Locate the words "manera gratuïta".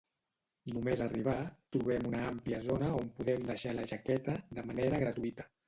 4.73-5.51